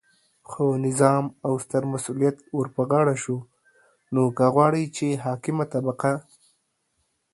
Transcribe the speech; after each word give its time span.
خو 0.49 0.65
نظام 0.85 1.25
او 1.45 1.53
ستر 1.63 1.83
مسؤلیت 1.93 2.37
ورپه 2.57 2.83
غاړه 2.89 3.15
شو، 3.23 3.37
نو 4.13 4.21
که 4.37 4.45
غواړئ 4.53 4.85
چې 4.97 5.07
حاکمه 5.23 5.65
طبقه 5.73 6.13